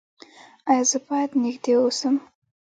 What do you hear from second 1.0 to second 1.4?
باید